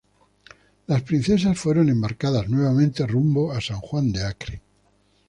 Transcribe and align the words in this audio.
Las 0.87 1.03
princesas 1.03 1.59
fueron 1.59 1.87
embarcadas 1.89 2.49
nuevamente 2.49 3.05
rumbo 3.05 3.51
a 3.51 3.61
San 3.61 3.77
Juan 3.81 4.11
de 4.11 4.23
Acre. 4.25 4.63